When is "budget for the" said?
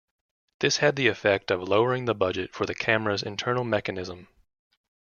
2.15-2.73